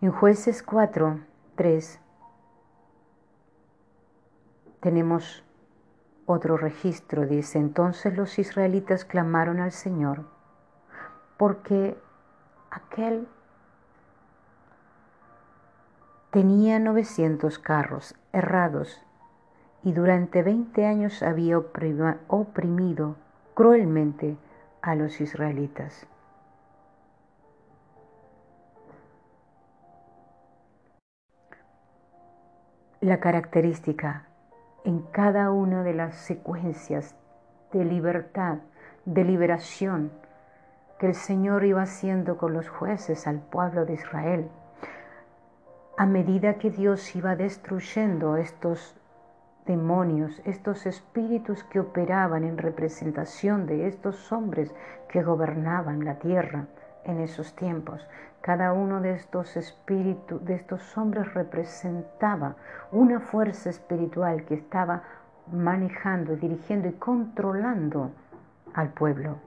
En 0.01 0.11
jueces 0.11 0.63
4, 0.63 1.19
3 1.55 1.99
tenemos 4.79 5.43
otro 6.25 6.57
registro, 6.57 7.25
dice, 7.25 7.59
entonces 7.59 8.17
los 8.17 8.39
israelitas 8.39 9.05
clamaron 9.05 9.59
al 9.59 9.71
Señor 9.71 10.25
porque 11.37 11.97
aquel 12.71 13.27
Tenía 16.31 16.79
900 16.79 17.59
carros 17.59 18.15
errados 18.31 19.03
y 19.83 19.91
durante 19.91 20.43
20 20.43 20.85
años 20.85 21.21
había 21.23 21.57
oprimido 21.57 23.17
cruelmente 23.53 24.37
a 24.81 24.95
los 24.95 25.19
israelitas. 25.19 26.07
La 33.01 33.19
característica 33.19 34.27
en 34.83 35.01
cada 35.11 35.49
una 35.49 35.81
de 35.81 35.95
las 35.95 36.17
secuencias 36.17 37.15
de 37.73 37.83
libertad, 37.83 38.59
de 39.05 39.23
liberación 39.23 40.11
que 40.99 41.07
el 41.07 41.15
Señor 41.15 41.65
iba 41.65 41.81
haciendo 41.81 42.37
con 42.37 42.53
los 42.53 42.69
jueces 42.69 43.25
al 43.25 43.39
pueblo 43.39 43.85
de 43.85 43.95
Israel. 43.95 44.51
A 45.97 46.05
medida 46.05 46.59
que 46.59 46.69
Dios 46.69 47.15
iba 47.15 47.35
destruyendo 47.35 48.37
estos 48.37 48.95
demonios, 49.65 50.39
estos 50.45 50.85
espíritus 50.85 51.63
que 51.63 51.79
operaban 51.79 52.43
en 52.43 52.59
representación 52.59 53.65
de 53.65 53.87
estos 53.87 54.31
hombres 54.31 54.75
que 55.09 55.23
gobernaban 55.23 56.05
la 56.05 56.19
tierra 56.19 56.67
en 57.05 57.19
esos 57.19 57.55
tiempos. 57.55 58.07
Cada 58.41 58.73
uno 58.73 59.01
de 59.01 59.13
estos 59.13 59.55
espíritus, 59.55 60.43
de 60.45 60.55
estos 60.55 60.97
hombres 60.97 61.33
representaba 61.33 62.55
una 62.91 63.19
fuerza 63.19 63.69
espiritual 63.69 64.45
que 64.45 64.55
estaba 64.55 65.03
manejando, 65.51 66.35
dirigiendo 66.35 66.87
y 66.87 66.93
controlando 66.93 68.11
al 68.73 68.89
pueblo. 68.89 69.37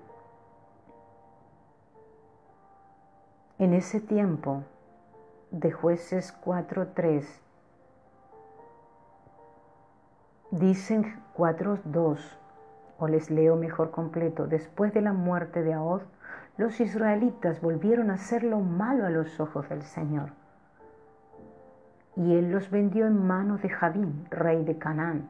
En 3.59 3.73
ese 3.73 4.01
tiempo 4.01 4.65
de 5.51 5.71
jueces 5.71 6.37
4.3. 6.45 7.25
Dicen 10.51 11.21
4.2, 11.37 12.19
o 12.99 13.09
les 13.09 13.31
leo 13.31 13.57
mejor 13.57 13.91
completo, 13.91 14.47
después 14.47 14.93
de 14.93 15.01
la 15.01 15.13
muerte 15.13 15.63
de 15.63 15.75
Ahod, 15.75 16.03
los 16.57 16.81
israelitas 16.81 17.61
volvieron 17.61 18.11
a 18.11 18.15
hacer 18.15 18.45
lo 18.45 18.61
malo 18.61 19.07
a 19.07 19.11
los 19.11 19.41
ojos 19.41 19.69
del 19.69 19.83
Señor. 19.83 20.31
Y 22.17 22.37
él 22.37 22.53
los 22.53 22.71
vendió 22.71 23.07
en 23.07 23.27
manos 23.27 23.61
de 23.61 23.71
Jabín, 23.71 24.27
rey 24.31 24.65
de 24.65 24.79
Canaán, 24.79 25.29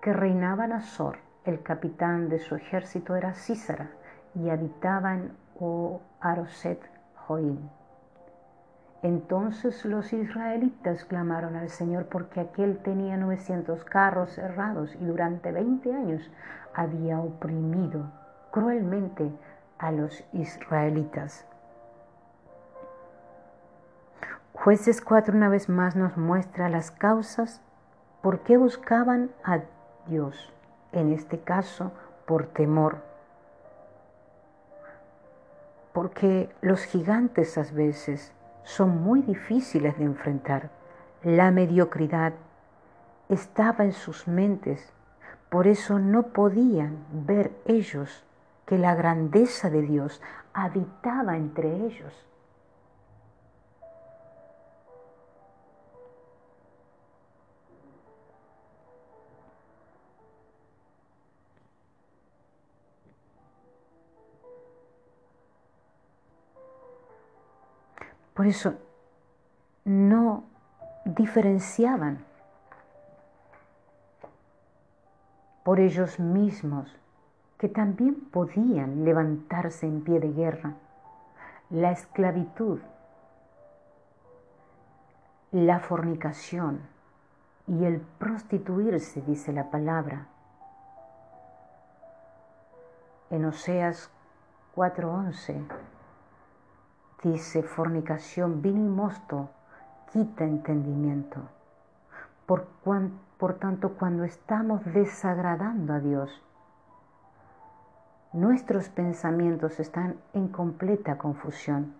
que 0.00 0.12
reinaba 0.12 0.66
en 0.66 0.72
Azor. 0.72 1.18
El 1.44 1.62
capitán 1.62 2.28
de 2.28 2.38
su 2.38 2.54
ejército 2.54 3.16
era 3.16 3.34
Císara 3.34 3.90
y 4.36 4.50
habitaba 4.50 5.14
en 5.14 5.32
O 5.58 6.00
Aroset 6.20 6.80
Entonces 9.02 9.84
los 9.84 10.12
israelitas 10.12 11.04
clamaron 11.04 11.56
al 11.56 11.70
Señor 11.70 12.06
porque 12.06 12.38
aquel 12.38 12.78
tenía 12.78 13.16
900 13.16 13.84
carros 13.84 14.30
cerrados 14.30 14.94
y 14.94 15.04
durante 15.04 15.50
20 15.50 15.92
años 15.92 16.30
había 16.72 17.18
oprimido 17.18 18.12
cruelmente 18.52 19.32
a 19.82 19.90
los 19.90 20.24
israelitas. 20.32 21.44
Jueces 24.52 25.00
4 25.00 25.34
una 25.34 25.48
vez 25.48 25.68
más 25.68 25.96
nos 25.96 26.16
muestra 26.16 26.68
las 26.68 26.92
causas 26.92 27.60
por 28.22 28.40
qué 28.44 28.56
buscaban 28.56 29.32
a 29.42 29.62
Dios, 30.06 30.54
en 30.92 31.12
este 31.12 31.40
caso 31.40 31.90
por 32.26 32.46
temor. 32.46 32.98
Porque 35.92 36.48
los 36.60 36.84
gigantes 36.84 37.58
a 37.58 37.64
veces 37.74 38.32
son 38.62 39.02
muy 39.02 39.22
difíciles 39.22 39.98
de 39.98 40.04
enfrentar. 40.04 40.70
La 41.24 41.50
mediocridad 41.50 42.34
estaba 43.28 43.84
en 43.84 43.92
sus 43.92 44.28
mentes, 44.28 44.92
por 45.50 45.66
eso 45.66 45.98
no 45.98 46.28
podían 46.28 47.04
ver 47.10 47.50
ellos 47.66 48.24
que 48.72 48.78
la 48.78 48.94
grandeza 48.94 49.68
de 49.68 49.82
Dios 49.82 50.22
habitaba 50.54 51.36
entre 51.36 51.84
ellos. 51.84 52.14
Por 68.32 68.46
eso 68.46 68.72
no 69.84 70.44
diferenciaban 71.04 72.24
por 75.62 75.78
ellos 75.78 76.18
mismos 76.18 77.01
que 77.62 77.68
también 77.68 78.16
podían 78.16 79.04
levantarse 79.04 79.86
en 79.86 80.02
pie 80.02 80.18
de 80.18 80.32
guerra. 80.32 80.74
La 81.70 81.92
esclavitud, 81.92 82.80
la 85.52 85.78
fornicación 85.78 86.80
y 87.68 87.84
el 87.84 88.00
prostituirse, 88.00 89.22
dice 89.22 89.52
la 89.52 89.70
palabra. 89.70 90.26
En 93.30 93.44
Oseas 93.44 94.10
4:11 94.74 95.64
dice 97.22 97.62
fornicación, 97.62 98.60
vino 98.60 98.80
y 98.80 98.88
mosto, 98.88 99.50
quita 100.12 100.42
entendimiento. 100.42 101.38
Por, 102.44 102.66
por 103.38 103.54
tanto, 103.60 103.90
cuando 103.90 104.24
estamos 104.24 104.84
desagradando 104.84 105.92
a 105.92 106.00
Dios, 106.00 106.42
nuestros 108.32 108.88
pensamientos 108.88 109.78
están 109.78 110.16
en 110.32 110.48
completa 110.48 111.18
confusión 111.18 111.94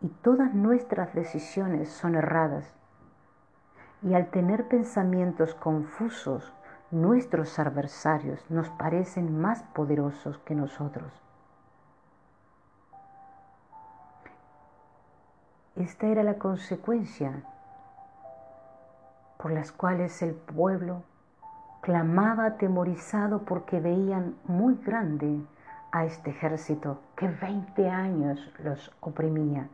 y 0.00 0.08
todas 0.08 0.52
nuestras 0.52 1.14
decisiones 1.14 1.88
son 1.90 2.16
erradas. 2.16 2.72
Y 4.02 4.14
al 4.14 4.30
tener 4.30 4.66
pensamientos 4.66 5.54
confusos, 5.54 6.52
nuestros 6.90 7.58
adversarios 7.60 8.44
nos 8.50 8.68
parecen 8.70 9.40
más 9.40 9.62
poderosos 9.62 10.38
que 10.38 10.56
nosotros. 10.56 11.12
Esta 15.76 16.08
era 16.08 16.24
la 16.24 16.34
consecuencia 16.34 17.44
por 19.38 19.52
las 19.52 19.70
cuales 19.72 20.20
el 20.20 20.34
pueblo 20.34 21.04
clamaba 21.82 22.46
atemorizado 22.46 23.44
porque 23.44 23.80
veían 23.80 24.36
muy 24.46 24.76
grande 24.76 25.44
a 25.90 26.04
este 26.04 26.30
ejército 26.30 27.00
que 27.16 27.28
20 27.28 27.90
años 27.90 28.38
los 28.62 28.90
oprimía, 29.00 29.68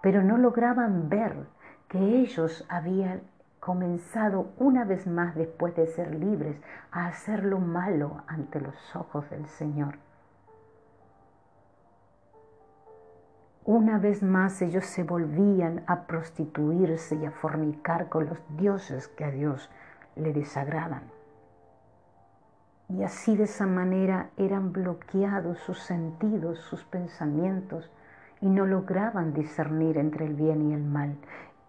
pero 0.00 0.24
no 0.24 0.38
lograban 0.38 1.08
ver 1.08 1.46
que 1.88 1.98
ellos 1.98 2.66
habían 2.68 3.20
comenzado 3.60 4.52
una 4.56 4.84
vez 4.84 5.06
más 5.06 5.34
después 5.34 5.76
de 5.76 5.86
ser 5.86 6.14
libres 6.14 6.56
a 6.90 7.06
hacer 7.06 7.44
lo 7.44 7.58
malo 7.58 8.22
ante 8.26 8.60
los 8.60 8.96
ojos 8.96 9.28
del 9.28 9.46
Señor. 9.48 9.98
Una 13.64 13.98
vez 13.98 14.22
más 14.22 14.62
ellos 14.62 14.86
se 14.86 15.02
volvían 15.02 15.82
a 15.88 16.06
prostituirse 16.06 17.16
y 17.16 17.26
a 17.26 17.32
fornicar 17.32 18.08
con 18.08 18.26
los 18.26 18.38
dioses 18.56 19.08
que 19.08 19.24
a 19.24 19.30
Dios 19.30 19.68
le 20.16 20.32
desagradan. 20.32 21.04
Y 22.88 23.02
así 23.02 23.36
de 23.36 23.44
esa 23.44 23.66
manera 23.66 24.30
eran 24.36 24.72
bloqueados 24.72 25.58
sus 25.60 25.78
sentidos, 25.80 26.58
sus 26.60 26.84
pensamientos, 26.84 27.90
y 28.40 28.48
no 28.48 28.66
lograban 28.66 29.32
discernir 29.32 29.98
entre 29.98 30.26
el 30.26 30.34
bien 30.34 30.70
y 30.70 30.74
el 30.74 30.84
mal, 30.84 31.16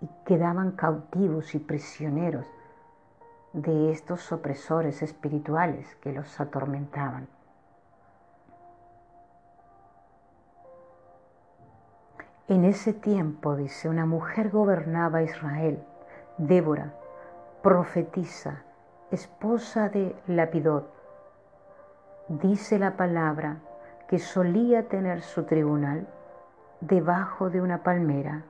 y 0.02 0.10
quedaban 0.26 0.72
cautivos 0.72 1.56
y 1.56 1.60
prisioneros 1.60 2.46
de 3.54 3.92
estos 3.92 4.32
opresores 4.32 5.02
espirituales 5.02 5.96
que 5.96 6.12
los 6.12 6.40
atormentaban. 6.40 7.28
En 12.48 12.64
ese 12.64 12.94
tiempo, 12.94 13.56
dice, 13.56 13.90
una 13.90 14.06
mujer 14.06 14.52
gobernaba 14.52 15.24
Israel, 15.24 15.84
Débora, 16.38 16.94
profetiza, 17.68 18.64
esposa 19.12 19.90
de 19.90 20.16
Lapidot. 20.28 20.90
Dice 22.30 22.80
la 22.80 22.96
palabra 22.96 23.58
que 24.08 24.20
solía 24.20 24.88
tener 24.88 25.22
su 25.22 25.44
tribunal 25.44 26.08
debajo 26.80 27.50
de 27.50 27.60
una 27.60 27.84
palmera 27.84 28.44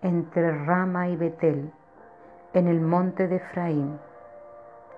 entre 0.00 0.64
Rama 0.64 1.08
y 1.08 1.16
Betel, 1.16 1.70
en 2.54 2.66
el 2.66 2.80
monte 2.80 3.28
de 3.28 3.36
Efraín, 3.36 3.98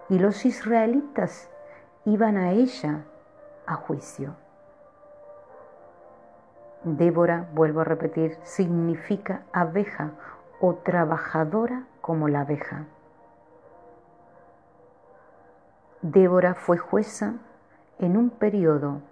y 0.09 0.21
los 0.21 0.47
israelitas 0.47 1.51
iban 2.05 2.37
a 2.37 2.53
ella 2.53 3.07
a 3.67 3.75
juicio. 3.75 4.37
Débora, 6.85 7.49
vuelvo 7.55 7.81
a 7.81 7.85
repetir, 7.85 8.39
significa 8.45 9.43
abeja 9.53 10.13
o 10.61 10.75
trabajadora 10.75 11.89
como 12.01 12.29
la 12.29 12.43
abeja. 12.43 12.87
Débora 16.03 16.55
fue 16.55 16.79
jueza 16.79 17.35
en 17.99 18.17
un 18.17 18.31
periodo 18.31 19.03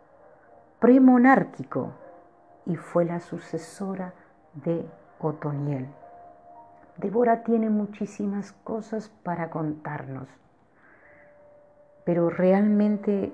premonárquico 0.79 1.91
y 2.65 2.77
fue 2.77 3.05
la 3.05 3.19
sucesora 3.19 4.15
de 4.55 4.87
Otoniel. 5.19 5.89
Débora 6.97 7.43
tiene 7.43 7.71
muchísimas 7.71 8.53
cosas 8.53 9.09
para 9.25 9.51
contarnos, 9.51 10.29
pero 12.05 12.31
realmente 12.31 13.33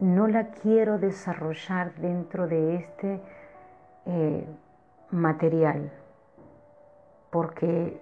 no 0.00 0.26
la 0.26 0.48
quiero 0.48 0.98
desarrollar 0.98 1.94
dentro 1.96 2.46
de 2.46 2.76
este 2.76 3.20
eh, 4.06 4.46
material, 5.10 5.92
porque 7.30 8.00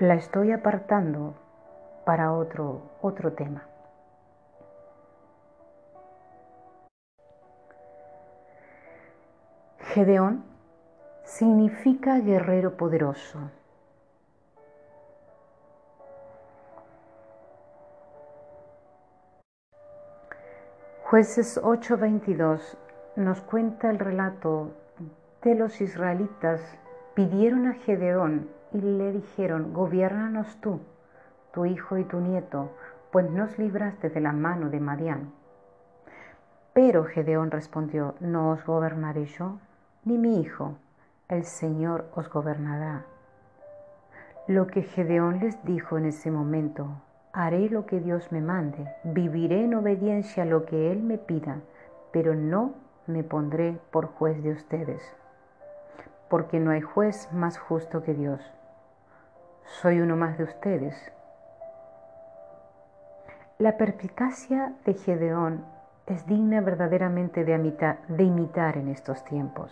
la 0.00 0.14
estoy 0.14 0.50
apartando 0.50 1.34
para 2.04 2.32
otro, 2.32 2.82
otro 3.00 3.32
tema. 3.32 3.66
Gedeón 9.78 10.44
significa 11.24 12.18
guerrero 12.18 12.76
poderoso. 12.76 13.38
Jueces 21.04 21.60
8:22 21.62 22.78
nos 23.16 23.42
cuenta 23.42 23.90
el 23.90 23.98
relato 23.98 24.70
de 25.42 25.54
los 25.54 25.80
israelitas 25.80 26.60
pidieron 27.14 27.66
a 27.66 27.74
Gedeón 27.74 28.48
y 28.72 28.78
le 28.80 29.12
dijeron, 29.12 29.74
gobiernanos 29.74 30.56
tú, 30.62 30.80
tu 31.52 31.66
hijo 31.66 31.98
y 31.98 32.04
tu 32.04 32.20
nieto, 32.20 32.70
pues 33.10 33.30
nos 33.30 33.58
libraste 33.58 34.08
de 34.10 34.20
la 34.20 34.32
mano 34.32 34.70
de 34.70 34.80
Madián. 34.80 35.32
Pero 36.72 37.04
Gedeón 37.04 37.50
respondió, 37.50 38.14
no 38.20 38.50
os 38.50 38.64
gobernaré 38.64 39.26
yo, 39.26 39.58
ni 40.04 40.18
mi 40.18 40.40
hijo, 40.40 40.76
el 41.28 41.44
Señor 41.44 42.06
os 42.14 42.28
gobernará. 42.30 43.04
Lo 44.48 44.66
que 44.66 44.82
Gedeón 44.82 45.40
les 45.40 45.62
dijo 45.64 45.98
en 45.98 46.06
ese 46.06 46.30
momento 46.30 46.88
haré 47.32 47.68
lo 47.70 47.86
que 47.86 48.00
Dios 48.00 48.30
me 48.32 48.40
mande, 48.40 48.86
viviré 49.04 49.64
en 49.64 49.74
obediencia 49.74 50.42
a 50.42 50.46
lo 50.46 50.66
que 50.66 50.92
Él 50.92 51.02
me 51.02 51.16
pida, 51.18 51.60
pero 52.12 52.34
no 52.34 52.74
me 53.06 53.24
pondré 53.24 53.78
por 53.90 54.06
juez 54.06 54.42
de 54.42 54.52
ustedes. 54.52 55.02
porque 56.28 56.60
no 56.60 56.70
hay 56.70 56.80
juez 56.80 57.28
más 57.32 57.58
justo 57.58 58.02
que 58.02 58.14
Dios. 58.14 58.40
Soy 59.64 60.00
uno 60.00 60.16
más 60.16 60.38
de 60.38 60.44
ustedes. 60.44 61.12
La 63.58 63.76
perspicacia 63.76 64.72
de 64.84 64.94
Gedeón 64.94 65.64
es 66.06 66.26
digna 66.26 66.60
verdaderamente 66.60 67.44
de, 67.44 67.58
de 68.08 68.24
imitar 68.24 68.76
en 68.76 68.88
estos 68.88 69.24
tiempos. 69.24 69.70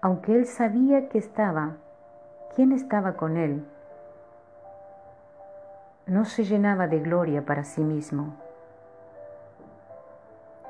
Aunque 0.00 0.34
él 0.34 0.46
sabía 0.46 1.08
que 1.08 1.18
estaba, 1.18 1.76
quién 2.54 2.72
estaba 2.72 3.16
con 3.16 3.36
él, 3.36 3.64
no 6.06 6.24
se 6.24 6.44
llenaba 6.44 6.88
de 6.88 7.00
gloria 7.00 7.44
para 7.44 7.64
sí 7.64 7.80
mismo. 7.80 8.34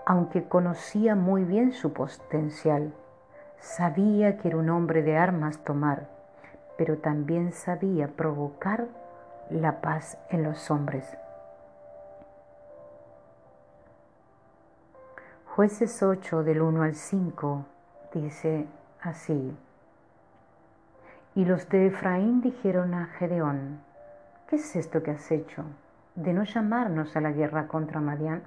Aunque 0.04 0.44
conocía 0.44 1.14
muy 1.14 1.44
bien 1.44 1.72
su 1.72 1.92
potencial, 1.92 2.92
sabía 3.58 4.36
que 4.38 4.48
era 4.48 4.58
un 4.58 4.70
hombre 4.70 5.02
de 5.02 5.16
armas 5.16 5.58
tomar, 5.64 6.06
pero 6.78 6.98
también 6.98 7.52
sabía 7.52 8.08
provocar 8.08 8.86
la 9.50 9.80
paz 9.80 10.18
en 10.30 10.44
los 10.44 10.70
hombres. 10.70 11.16
Jueces 15.56 16.02
8 16.02 16.42
del 16.42 16.60
1 16.60 16.82
al 16.82 16.94
5 16.94 17.64
dice 18.12 18.66
así. 19.00 19.56
Y 21.34 21.46
los 21.46 21.66
de 21.70 21.86
Efraín 21.86 22.42
dijeron 22.42 22.92
a 22.92 23.06
Gedeón, 23.06 23.80
¿qué 24.48 24.56
es 24.56 24.76
esto 24.76 25.02
que 25.02 25.12
has 25.12 25.30
hecho 25.32 25.64
de 26.14 26.34
no 26.34 26.44
llamarnos 26.44 27.16
a 27.16 27.22
la 27.22 27.32
guerra 27.32 27.68
contra 27.68 28.02
Madián? 28.02 28.42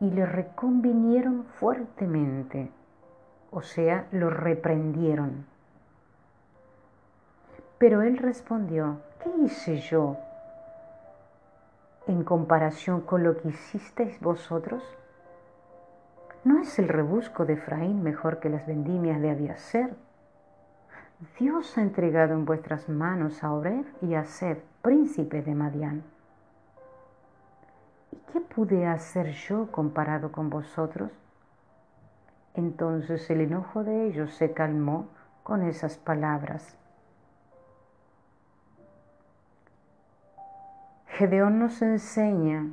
Y 0.00 0.10
le 0.10 0.26
reconvinieron 0.26 1.44
fuertemente, 1.44 2.70
o 3.50 3.62
sea, 3.62 4.06
lo 4.10 4.28
reprendieron. 4.28 5.46
Pero 7.78 8.02
él 8.02 8.18
respondió, 8.18 9.00
¿qué 9.18 9.30
hice 9.46 9.78
yo 9.78 10.18
en 12.06 12.22
comparación 12.22 13.00
con 13.00 13.24
lo 13.24 13.38
que 13.38 13.48
hicisteis 13.48 14.20
vosotros? 14.20 14.84
¿No 16.44 16.60
es 16.60 16.78
el 16.78 16.88
rebusco 16.88 17.46
de 17.46 17.54
Efraín 17.54 18.02
mejor 18.02 18.38
que 18.38 18.50
las 18.50 18.66
vendimias 18.66 19.18
de 19.22 19.30
Abiaser? 19.30 19.96
Dios 21.38 21.78
ha 21.78 21.80
entregado 21.80 22.34
en 22.34 22.44
vuestras 22.44 22.86
manos 22.88 23.42
a 23.42 23.52
Oreb 23.52 23.86
y 24.02 24.14
a 24.14 24.26
Seb, 24.26 24.62
príncipes 24.82 25.46
de 25.46 25.54
Madián. 25.54 26.02
¿Y 28.12 28.16
qué 28.30 28.40
pude 28.40 28.86
hacer 28.86 29.30
yo 29.32 29.72
comparado 29.72 30.32
con 30.32 30.50
vosotros? 30.50 31.10
Entonces 32.52 33.28
el 33.30 33.40
enojo 33.40 33.82
de 33.82 34.06
ellos 34.06 34.34
se 34.34 34.52
calmó 34.52 35.08
con 35.42 35.62
esas 35.62 35.96
palabras. 35.96 36.76
Gedeón 41.06 41.58
nos 41.58 41.80
enseña 41.80 42.66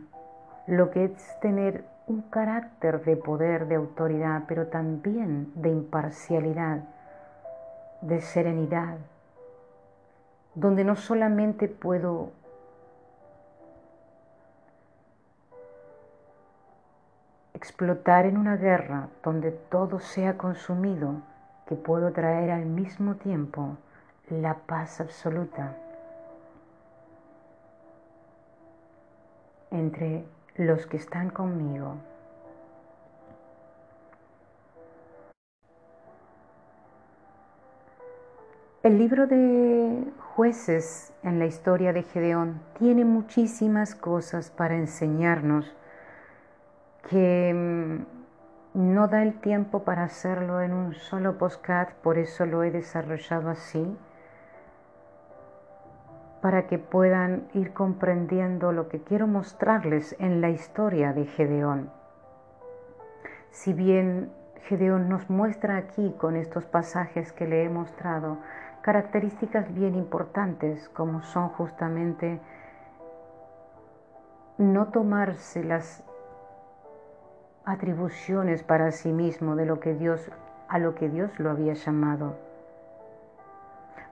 lo 0.67 0.91
que 0.91 1.05
es 1.05 1.39
tener 1.39 1.90
un 2.07 2.21
carácter 2.23 3.03
de 3.03 3.15
poder, 3.15 3.67
de 3.67 3.75
autoridad, 3.75 4.43
pero 4.47 4.67
también 4.67 5.51
de 5.55 5.69
imparcialidad, 5.69 6.83
de 8.01 8.21
serenidad, 8.21 8.97
donde 10.55 10.83
no 10.83 10.95
solamente 10.95 11.67
puedo 11.67 12.31
explotar 17.53 18.25
en 18.25 18.37
una 18.37 18.57
guerra 18.57 19.07
donde 19.23 19.51
todo 19.51 19.99
sea 19.99 20.37
consumido, 20.37 21.21
que 21.67 21.75
puedo 21.75 22.11
traer 22.11 22.51
al 22.51 22.65
mismo 22.65 23.15
tiempo 23.15 23.77
la 24.29 24.55
paz 24.55 24.99
absoluta 24.99 25.75
entre 29.71 30.25
los 30.65 30.85
que 30.87 30.97
están 30.97 31.29
conmigo. 31.29 31.95
El 38.83 38.97
libro 38.97 39.27
de 39.27 40.05
jueces 40.35 41.13
en 41.23 41.37
la 41.37 41.45
historia 41.45 41.93
de 41.93 42.03
Gedeón 42.03 42.61
tiene 42.79 43.05
muchísimas 43.05 43.93
cosas 43.93 44.49
para 44.49 44.75
enseñarnos 44.75 45.75
que 47.07 47.53
mm, 47.53 48.91
no 48.93 49.07
da 49.07 49.21
el 49.21 49.39
tiempo 49.39 49.83
para 49.83 50.03
hacerlo 50.03 50.61
en 50.61 50.73
un 50.73 50.93
solo 50.95 51.37
postcat, 51.37 51.93
por 51.95 52.17
eso 52.17 52.45
lo 52.45 52.63
he 52.63 52.71
desarrollado 52.71 53.49
así 53.49 53.97
para 56.41 56.67
que 56.67 56.79
puedan 56.79 57.47
ir 57.53 57.71
comprendiendo 57.73 58.71
lo 58.71 58.89
que 58.89 59.01
quiero 59.01 59.27
mostrarles 59.27 60.15
en 60.19 60.41
la 60.41 60.49
historia 60.49 61.13
de 61.13 61.25
Gedeón. 61.25 61.91
Si 63.51 63.73
bien 63.73 64.31
Gedeón 64.63 65.07
nos 65.07 65.29
muestra 65.29 65.77
aquí 65.77 66.15
con 66.17 66.35
estos 66.35 66.65
pasajes 66.65 67.31
que 67.31 67.47
le 67.47 67.63
he 67.63 67.69
mostrado 67.69 68.39
características 68.81 69.73
bien 69.73 69.95
importantes 69.95 70.89
como 70.89 71.21
son 71.21 71.49
justamente 71.49 72.39
no 74.57 74.87
tomarse 74.87 75.63
las 75.63 76.03
atribuciones 77.65 78.63
para 78.63 78.91
sí 78.91 79.11
mismo 79.11 79.55
de 79.55 79.65
lo 79.65 79.79
que 79.79 79.93
Dios 79.93 80.31
a 80.67 80.79
lo 80.79 80.95
que 80.95 81.09
Dios 81.09 81.37
lo 81.39 81.51
había 81.51 81.73
llamado 81.73 82.50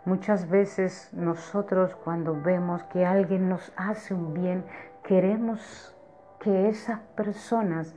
Muchas 0.05 0.49
veces 0.49 1.09
nosotros 1.13 1.93
cuando 1.95 2.41
vemos 2.41 2.83
que 2.85 3.05
alguien 3.05 3.49
nos 3.49 3.73
hace 3.75 4.13
un 4.13 4.33
bien, 4.33 4.63
queremos 5.03 5.95
que 6.39 6.69
esas 6.69 6.99
personas 7.17 7.93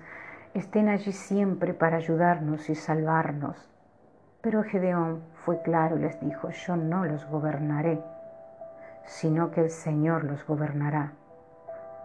estén 0.53 0.88
allí 0.88 1.12
siempre 1.12 1.75
para 1.75 1.99
ayudarnos 1.99 2.69
y 2.69 2.75
salvarnos. 2.75 3.71
Pero 4.41 4.65
Gedeón 4.65 5.23
fue 5.45 5.62
claro 5.62 5.97
y 5.97 6.01
les 6.01 6.21
dijo, 6.21 6.51
yo 6.51 6.77
no 6.77 7.05
los 7.05 7.25
gobernaré, 7.27 8.03
sino 9.05 9.53
que 9.53 9.61
el 9.61 9.71
Señor 9.71 10.25
los 10.25 10.45
gobernará, 10.45 11.12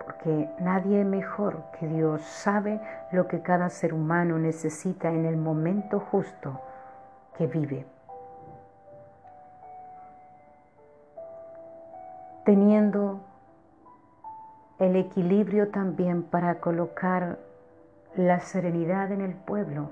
porque 0.05 0.47
nadie 0.59 1.03
mejor 1.03 1.63
que 1.79 1.87
Dios 1.87 2.21
sabe 2.21 2.79
lo 3.11 3.27
que 3.27 3.41
cada 3.41 3.69
ser 3.69 3.95
humano 3.95 4.37
necesita 4.37 5.09
en 5.09 5.25
el 5.25 5.37
momento 5.37 5.99
justo 5.99 6.61
que 7.35 7.47
vive. 7.47 7.96
Teniendo 12.47 13.19
el 14.79 14.95
equilibrio 14.95 15.67
también 15.67 16.23
para 16.23 16.61
colocar 16.61 17.39
la 18.15 18.39
serenidad 18.39 19.11
en 19.11 19.19
el 19.19 19.33
pueblo, 19.33 19.89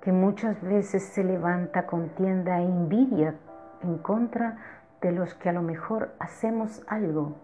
que 0.00 0.10
muchas 0.10 0.60
veces 0.62 1.04
se 1.04 1.22
levanta 1.22 1.86
contienda 1.86 2.58
e 2.58 2.64
envidia 2.64 3.36
en 3.84 3.98
contra 3.98 4.56
de 5.00 5.12
los 5.12 5.32
que 5.34 5.48
a 5.48 5.52
lo 5.52 5.62
mejor 5.62 6.10
hacemos 6.18 6.82
algo 6.88 7.36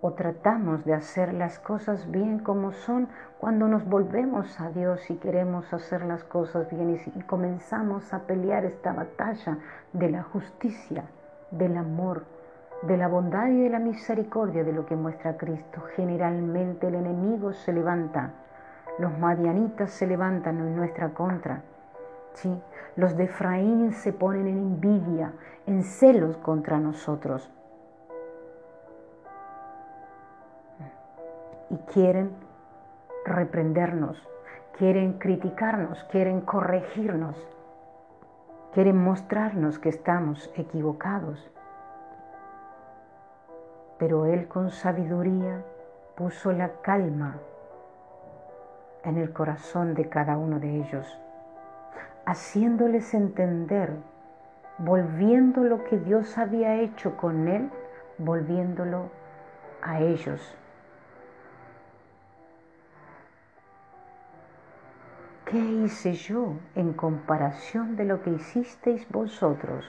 o 0.00 0.12
tratamos 0.14 0.86
de 0.86 0.94
hacer 0.94 1.34
las 1.34 1.58
cosas 1.58 2.10
bien 2.10 2.38
como 2.38 2.72
son 2.72 3.08
cuando 3.38 3.68
nos 3.68 3.84
volvemos 3.84 4.58
a 4.58 4.70
Dios 4.70 5.10
y 5.10 5.16
queremos 5.16 5.70
hacer 5.74 6.02
las 6.06 6.24
cosas 6.24 6.70
bien 6.70 6.98
y 7.14 7.20
comenzamos 7.24 8.14
a 8.14 8.20
pelear 8.20 8.64
esta 8.64 8.94
batalla 8.94 9.58
de 9.92 10.10
la 10.10 10.22
justicia, 10.22 11.04
del 11.50 11.76
amor, 11.76 12.37
de 12.82 12.96
la 12.96 13.08
bondad 13.08 13.48
y 13.48 13.62
de 13.62 13.70
la 13.70 13.78
misericordia 13.78 14.62
de 14.62 14.72
lo 14.72 14.86
que 14.86 14.96
muestra 14.96 15.36
Cristo. 15.36 15.82
Generalmente 15.96 16.88
el 16.88 16.94
enemigo 16.94 17.52
se 17.52 17.72
levanta, 17.72 18.30
los 18.98 19.16
madianitas 19.18 19.90
se 19.90 20.06
levantan 20.06 20.58
en 20.58 20.76
nuestra 20.76 21.10
contra. 21.10 21.62
¿sí? 22.34 22.60
Los 22.96 23.16
de 23.16 23.24
Efraín 23.24 23.92
se 23.92 24.12
ponen 24.12 24.46
en 24.46 24.58
envidia, 24.58 25.32
en 25.66 25.82
celos 25.82 26.36
contra 26.38 26.78
nosotros. 26.78 27.50
Y 31.70 31.76
quieren 31.92 32.30
reprendernos, 33.26 34.26
quieren 34.78 35.14
criticarnos, 35.18 36.02
quieren 36.04 36.40
corregirnos, 36.40 37.36
quieren 38.72 38.96
mostrarnos 38.96 39.78
que 39.78 39.90
estamos 39.90 40.50
equivocados 40.56 41.50
pero 43.98 44.26
Él 44.26 44.48
con 44.48 44.70
sabiduría 44.70 45.62
puso 46.16 46.52
la 46.52 46.80
calma 46.82 47.36
en 49.04 49.18
el 49.18 49.32
corazón 49.32 49.94
de 49.94 50.08
cada 50.08 50.36
uno 50.36 50.58
de 50.60 50.76
ellos, 50.76 51.18
haciéndoles 52.26 53.14
entender, 53.14 53.92
volviendo 54.78 55.64
lo 55.64 55.84
que 55.84 55.98
Dios 55.98 56.38
había 56.38 56.76
hecho 56.76 57.16
con 57.16 57.48
Él, 57.48 57.70
volviéndolo 58.18 59.10
a 59.82 60.00
ellos. 60.00 60.56
¿qué 65.50 65.58
hice 65.58 66.12
yo 66.12 66.56
en 66.74 66.92
comparación 66.92 67.96
de 67.96 68.04
lo 68.04 68.22
que 68.22 68.30
hicisteis 68.30 69.08
vosotros? 69.08 69.84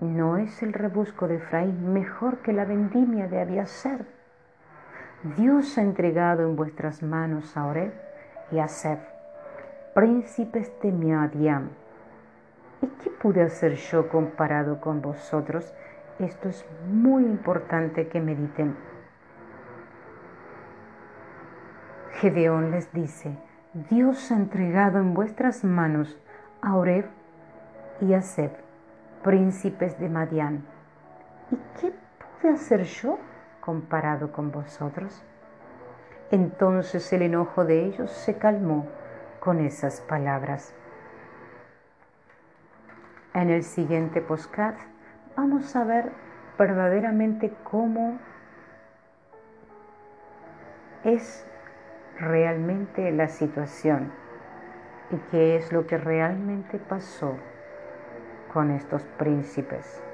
¿No 0.00 0.36
es 0.36 0.62
el 0.62 0.74
rebusco 0.74 1.26
de 1.26 1.36
Efraín 1.36 1.94
mejor 1.94 2.38
que 2.38 2.52
la 2.52 2.66
vendimia 2.66 3.28
de 3.28 3.40
Abiaser? 3.40 4.04
Dios 5.38 5.78
ha 5.78 5.82
entregado 5.82 6.42
en 6.42 6.54
vuestras 6.54 7.02
manos 7.02 7.56
a 7.56 7.64
Oreb 7.64 7.94
y 8.52 8.58
a 8.58 8.68
Seb, 8.68 8.98
príncipes 9.94 10.70
de 10.82 10.92
Miadiam. 10.92 11.70
¿Y 12.82 12.86
qué 13.02 13.08
pude 13.08 13.42
hacer 13.42 13.76
yo 13.76 14.10
comparado 14.10 14.82
con 14.82 15.00
vosotros? 15.00 15.72
Esto 16.18 16.50
es 16.50 16.66
muy 16.90 17.24
importante 17.24 18.08
que 18.08 18.20
mediten. 18.20 18.76
Gedeón 22.20 22.70
les 22.70 22.92
dice, 22.92 23.34
Dios 23.88 24.30
ha 24.30 24.36
entregado 24.36 24.98
en 24.98 25.14
vuestras 25.14 25.64
manos 25.64 26.18
a 26.60 26.76
Oreb 26.76 27.06
y 28.02 28.12
a 28.12 28.20
Seb, 28.20 28.65
príncipes 29.26 29.98
de 29.98 30.08
Madián. 30.08 30.64
¿Y 31.50 31.56
qué 31.80 31.92
pude 32.40 32.52
hacer 32.52 32.84
yo 32.84 33.18
comparado 33.60 34.30
con 34.30 34.52
vosotros? 34.52 35.20
Entonces 36.30 37.12
el 37.12 37.22
enojo 37.22 37.64
de 37.64 37.86
ellos 37.86 38.12
se 38.12 38.38
calmó 38.38 38.86
con 39.40 39.58
esas 39.58 40.00
palabras. 40.00 40.72
En 43.34 43.50
el 43.50 43.64
siguiente 43.64 44.20
postcard 44.20 44.76
vamos 45.36 45.74
a 45.74 45.82
ver 45.82 46.12
verdaderamente 46.56 47.52
cómo 47.64 48.20
es 51.02 51.44
realmente 52.20 53.10
la 53.10 53.26
situación 53.26 54.12
y 55.10 55.16
qué 55.32 55.56
es 55.56 55.72
lo 55.72 55.84
que 55.88 55.98
realmente 55.98 56.78
pasó 56.78 57.36
con 58.52 58.70
estos 58.70 59.02
príncipes. 59.18 60.05